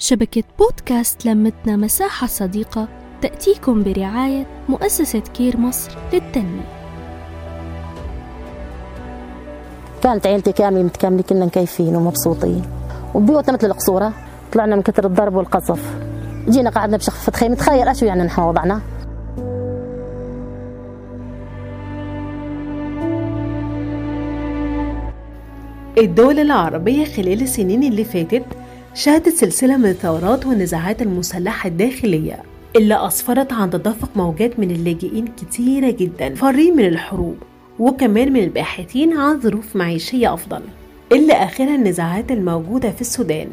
شبكة 0.00 0.42
بودكاست 0.58 1.26
لمتنا 1.26 1.76
مساحة 1.76 2.26
صديقة 2.26 2.88
تأتيكم 3.22 3.82
برعاية 3.82 4.46
مؤسسة 4.68 5.18
كير 5.18 5.56
مصر 5.56 5.98
للتنمية. 6.12 6.78
كانت 10.02 10.26
عيلتي 10.26 10.52
كاملة 10.52 10.82
متكاملة 10.82 11.22
كنا 11.22 11.46
مكيفين 11.46 11.96
ومبسوطين. 11.96 12.62
وبيوتنا 13.14 13.54
مثل 13.54 13.66
القصورة 13.66 14.12
طلعنا 14.52 14.76
من 14.76 14.82
كثر 14.82 15.06
الضرب 15.06 15.34
والقصف. 15.34 15.98
جينا 16.48 16.70
قعدنا 16.70 16.96
بشخفة 16.96 17.32
خيمة 17.32 17.54
تخيل 17.54 17.88
أشو 17.88 18.06
يعني 18.06 18.22
نحن 18.22 18.40
وضعنا 18.40 18.80
الدول 25.98 26.38
العربية 26.38 27.04
خلال 27.04 27.42
السنين 27.42 27.82
اللي 27.82 28.04
فاتت 28.04 28.44
شهدت 28.98 29.28
سلسلة 29.28 29.76
من 29.76 29.84
الثورات 29.84 30.46
والنزاعات 30.46 31.02
المسلحة 31.02 31.68
الداخلية 31.68 32.42
اللي 32.76 33.06
أسفرت 33.06 33.52
عن 33.52 33.70
تدفق 33.70 34.08
موجات 34.16 34.58
من 34.58 34.70
اللاجئين 34.70 35.24
كتيرة 35.26 35.90
جدا 35.90 36.34
فارين 36.34 36.76
من 36.76 36.84
الحروب 36.86 37.36
وكمان 37.78 38.32
من 38.32 38.40
الباحثين 38.40 39.16
عن 39.16 39.40
ظروف 39.40 39.76
معيشية 39.76 40.34
أفضل. 40.34 40.60
اللي 41.12 41.32
آخرها 41.32 41.74
النزاعات 41.74 42.32
الموجودة 42.32 42.90
في 42.90 43.00
السودان 43.00 43.48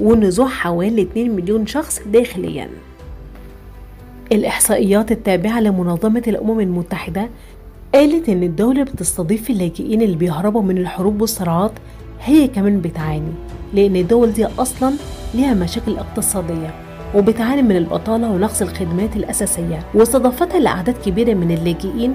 ونزوح 0.00 0.52
حوالي 0.52 1.02
2 1.02 1.30
مليون 1.30 1.66
شخص 1.66 2.00
داخليا. 2.06 2.68
الإحصائيات 4.32 5.12
التابعة 5.12 5.60
لمنظمة 5.60 6.22
الأمم 6.26 6.60
المتحدة 6.60 7.28
قالت 7.94 8.28
إن 8.28 8.42
الدولة 8.42 8.82
بتستضيف 8.82 9.50
اللاجئين 9.50 10.02
اللي 10.02 10.16
بيهربوا 10.16 10.62
من 10.62 10.78
الحروب 10.78 11.20
والصراعات 11.20 11.72
هي 12.20 12.48
كمان 12.48 12.80
بتعاني. 12.80 13.32
لأن 13.76 13.96
الدول 13.96 14.32
دي 14.32 14.46
أصلا 14.46 14.92
ليها 15.34 15.54
مشاكل 15.54 15.96
اقتصادية 15.98 16.74
وبتعاني 17.14 17.62
من 17.62 17.76
البطالة 17.76 18.30
ونقص 18.30 18.62
الخدمات 18.62 19.16
الأساسية 19.16 19.78
واستضافتها 19.94 20.58
لأعداد 20.58 20.94
كبيرة 21.06 21.34
من 21.34 21.50
اللاجئين. 21.50 22.14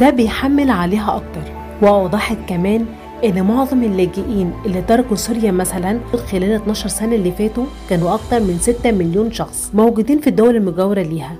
ده 0.00 0.10
بيحمل 0.10 0.70
عليها 0.70 1.16
أكتر. 1.16 1.52
وأوضحت 1.82 2.36
كمان 2.48 2.86
إن 3.24 3.42
معظم 3.42 3.82
اللاجئين 3.82 4.52
اللي 4.66 4.82
تركوا 4.82 5.16
سوريا 5.16 5.50
مثلا 5.50 6.00
خلال 6.32 6.52
12 6.52 6.88
سنة 6.88 7.14
اللي 7.14 7.32
فاتوا 7.32 7.64
كانوا 7.90 8.14
أكتر 8.14 8.40
من 8.40 8.58
6 8.60 8.90
مليون 8.92 9.32
شخص 9.32 9.70
موجودين 9.74 10.20
في 10.20 10.26
الدول 10.26 10.56
المجاورة 10.56 11.02
ليها 11.02 11.36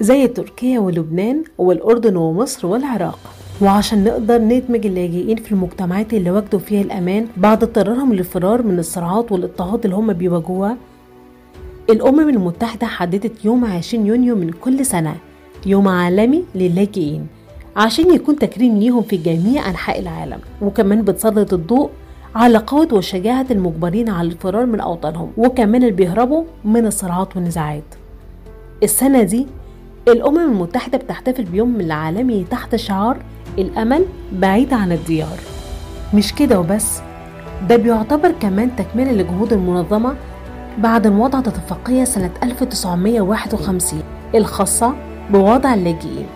زي 0.00 0.26
تركيا 0.26 0.78
ولبنان 0.80 1.44
والأردن 1.58 2.16
ومصر 2.16 2.66
والعراق. 2.66 3.18
وعشان 3.62 4.04
نقدر 4.04 4.38
ندمج 4.38 4.86
اللاجئين 4.86 5.36
في 5.36 5.52
المجتمعات 5.52 6.12
اللي 6.14 6.30
وجدوا 6.30 6.58
فيها 6.58 6.80
الأمان 6.80 7.26
بعد 7.36 7.62
اضطرارهم 7.62 8.12
للفرار 8.14 8.62
من 8.62 8.78
الصراعات 8.78 9.32
والاضطهاد 9.32 9.84
اللي 9.84 9.96
هم 9.96 10.12
بيواجهوها. 10.12 10.76
الأمم 11.90 12.28
المتحدة 12.28 12.86
حددت 12.86 13.44
يوم 13.44 13.64
20 13.64 14.06
يونيو 14.06 14.36
من 14.36 14.50
كل 14.50 14.86
سنة 14.86 15.14
يوم 15.66 15.88
عالمي 15.88 16.44
للاجئين 16.54 17.26
عشان 17.76 18.14
يكون 18.14 18.36
تكريم 18.36 18.78
ليهم 18.78 19.02
في 19.02 19.16
جميع 19.16 19.70
أنحاء 19.70 19.98
العالم. 20.00 20.38
وكمان 20.62 21.02
بتسلط 21.02 21.52
الضوء 21.52 21.90
على 22.34 22.58
قوة 22.58 22.88
وشجاعة 22.92 23.46
المجبرين 23.50 24.08
على 24.08 24.28
الفرار 24.28 24.66
من 24.66 24.80
أوطانهم. 24.80 25.30
وكمان 25.36 25.82
اللي 25.82 25.94
بيهربوا 25.94 26.44
من 26.64 26.86
الصراعات 26.86 27.36
والنزاعات. 27.36 27.94
السنة 28.82 29.22
دي 29.22 29.46
الأمم 30.08 30.38
المتحدة 30.38 30.98
بتحتفل 30.98 31.44
بيوم 31.44 31.80
العالمي 31.80 32.44
تحت 32.50 32.76
شعار 32.76 33.16
الأمل 33.58 34.04
بعيد 34.32 34.72
عن 34.74 34.92
الديار. 34.92 35.38
مش 36.14 36.34
كده 36.34 36.60
وبس 36.60 37.00
ده 37.68 37.76
بيعتبر 37.76 38.30
كمان 38.30 38.76
تكملة 38.76 39.12
لجهود 39.12 39.52
المنظمة 39.52 40.14
بعد 40.78 41.06
وضع 41.06 41.38
اتفاقية 41.38 42.04
سنة 42.04 42.30
1951 42.42 44.02
الخاصة 44.34 44.94
بوضع 45.30 45.74
اللاجئين 45.74 46.26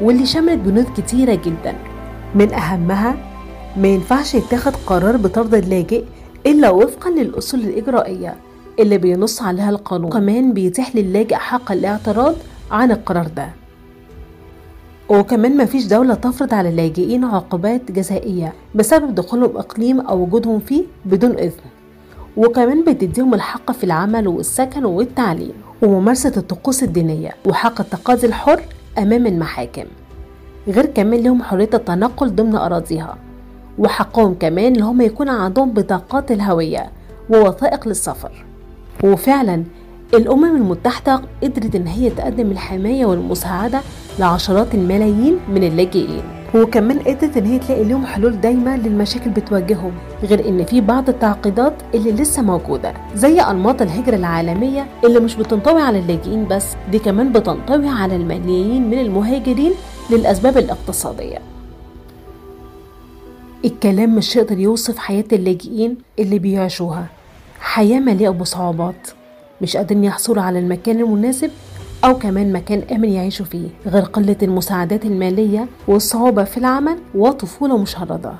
واللي 0.00 0.26
شملت 0.26 0.58
بنود 0.58 0.86
كتيرة 0.96 1.34
جدا. 1.34 1.74
من 2.34 2.52
أهمها 2.54 3.14
ما 3.76 3.88
ينفعش 3.88 4.34
يتخذ 4.34 4.74
قرار 4.86 5.16
بطرد 5.16 5.54
اللاجئ 5.54 6.04
إلا 6.46 6.70
وفقا 6.70 7.10
للأصول 7.10 7.60
الإجرائية 7.60 8.34
اللي 8.78 8.98
بينص 8.98 9.42
عليها 9.42 9.70
القانون. 9.70 10.10
كمان 10.10 10.52
بيتيح 10.52 10.96
للاجئ 10.96 11.34
حق 11.34 11.72
الاعتراض 11.72 12.34
عن 12.70 12.92
القرار 12.92 13.26
ده. 13.26 13.48
وكمان 15.08 15.56
مفيش 15.56 15.86
دولة 15.86 16.14
تفرض 16.14 16.54
على 16.54 16.68
اللاجئين 16.68 17.24
عقوبات 17.24 17.92
جزائية 17.92 18.52
بسبب 18.74 19.14
دخولهم 19.14 19.56
إقليم 19.56 20.00
أو 20.00 20.22
وجودهم 20.22 20.58
فيه 20.58 20.84
بدون 21.04 21.30
إذن. 21.30 21.64
وكمان 22.36 22.84
بتديهم 22.84 23.34
الحق 23.34 23.72
في 23.72 23.84
العمل 23.84 24.28
والسكن 24.28 24.84
والتعليم 24.84 25.52
وممارسة 25.82 26.32
الطقوس 26.36 26.82
الدينية 26.82 27.30
وحق 27.46 27.80
التقاضي 27.80 28.26
الحر 28.26 28.60
أمام 28.98 29.26
المحاكم. 29.26 29.84
غير 30.68 30.86
كمان 30.86 31.20
لهم 31.20 31.42
حرية 31.42 31.70
التنقل 31.74 32.34
ضمن 32.34 32.54
أراضيها. 32.56 33.16
وحقهم 33.78 34.34
كمان 34.34 34.74
إن 34.74 34.82
هم 34.82 35.00
يكون 35.00 35.28
عندهم 35.28 35.72
بطاقات 35.72 36.32
الهوية 36.32 36.90
ووثائق 37.30 37.88
للسفر. 37.88 38.44
وفعلا 39.04 39.64
الأمم 40.14 40.56
المتحدة 40.56 41.20
قدرت 41.42 41.74
إن 41.74 41.86
هي 41.86 42.10
تقدم 42.10 42.50
الحماية 42.50 43.06
والمساعدة 43.06 43.80
لعشرات 44.18 44.74
الملايين 44.74 45.38
من 45.48 45.64
اللاجئين. 45.64 46.22
وكمان 46.54 46.98
قدرت 46.98 47.36
إن 47.36 47.46
هي 47.46 47.58
تلاقي 47.58 47.84
لهم 47.84 48.06
حلول 48.06 48.40
دايمة 48.40 48.76
للمشاكل 48.76 49.30
بتواجههم 49.30 49.92
غير 50.22 50.48
إن 50.48 50.64
في 50.64 50.80
بعض 50.80 51.08
التعقيدات 51.08 51.72
اللي 51.94 52.12
لسه 52.12 52.42
موجودة 52.42 52.94
زي 53.14 53.40
أنماط 53.40 53.82
الهجرة 53.82 54.16
العالمية 54.16 54.86
اللي 55.04 55.20
مش 55.20 55.34
بتنطوي 55.36 55.82
على 55.82 55.98
اللاجئين 55.98 56.48
بس 56.48 56.66
دي 56.90 56.98
كمان 56.98 57.32
بتنطوي 57.32 57.88
على 57.88 58.16
الملايين 58.16 58.90
من 58.90 58.98
المهاجرين 58.98 59.72
للأسباب 60.10 60.58
الاقتصادية. 60.58 61.38
الكلام 63.64 64.14
مش 64.16 64.36
يقدر 64.36 64.58
يوصف 64.58 64.98
حياة 64.98 65.24
اللاجئين 65.32 65.96
اللي 66.18 66.38
بيعيشوها. 66.38 67.06
حياة 67.60 68.00
مليئة 68.00 68.28
بصعوبات 68.30 69.08
مش 69.62 69.76
قادرين 69.76 70.04
يحصلوا 70.04 70.42
على 70.42 70.58
المكان 70.58 71.00
المناسب 71.00 71.50
أو 72.04 72.18
كمان 72.18 72.52
مكان 72.52 72.82
آمن 72.92 73.08
يعيشوا 73.08 73.46
فيه 73.46 73.68
غير 73.86 74.02
قلة 74.02 74.36
المساعدات 74.42 75.04
المالية 75.04 75.66
والصعوبة 75.88 76.44
في 76.44 76.56
العمل 76.56 76.98
وطفولة 77.14 77.78
مشردة. 77.78 78.32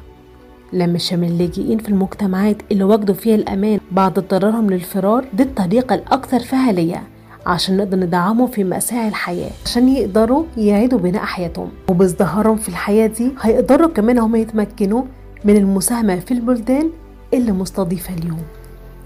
لما 0.72 0.98
شمل 0.98 1.28
اللاجئين 1.28 1.78
في 1.78 1.88
المجتمعات 1.88 2.56
اللي 2.72 2.84
وجدوا 2.84 3.14
فيها 3.14 3.34
الأمان 3.34 3.80
بعد 3.92 4.18
اضطرارهم 4.18 4.70
للفرار 4.70 5.24
دي 5.34 5.42
الطريقة 5.42 5.94
الأكثر 5.94 6.38
فعالية 6.40 7.02
عشان 7.46 7.76
نقدر 7.76 7.96
ندعمهم 7.96 8.46
في 8.46 8.64
مساعي 8.64 9.08
الحياة 9.08 9.50
عشان 9.66 9.88
يقدروا 9.88 10.44
يعيدوا 10.56 10.98
بناء 10.98 11.22
حياتهم. 11.24 11.68
وبازدهارهم 11.88 12.56
في 12.56 12.68
الحياة 12.68 13.06
دي 13.06 13.32
هيقدروا 13.40 13.88
كمان 13.88 14.18
هم 14.18 14.36
يتمكنوا 14.36 15.02
من 15.44 15.56
المساهمة 15.56 16.16
في 16.20 16.34
البلدان 16.34 16.90
اللي 17.34 17.52
مستضيفة 17.52 18.14
اليوم. 18.14 18.42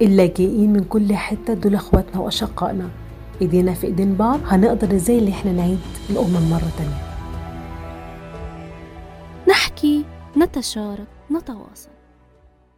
اللاجئين 0.02 0.72
من 0.72 0.80
كل 0.84 1.14
حتة 1.14 1.54
دول 1.54 1.74
إخواتنا 1.74 2.20
وأشقائنا. 2.20 2.88
ايدينا 3.42 3.74
في 3.74 3.86
إيدين 3.86 4.14
بعض 4.14 4.40
هنقدر 4.46 4.96
إزاي 4.96 5.18
اللي 5.18 5.30
إحنا 5.30 5.52
نعيد 5.52 5.78
الأمم 6.10 6.50
مرة 6.50 6.70
تانية. 6.78 7.08
نحكي 9.48 10.04
نتشارك 10.36 11.06
نتواصل. 11.30 11.97